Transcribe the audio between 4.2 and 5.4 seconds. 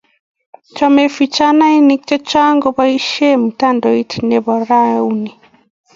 nebo rauni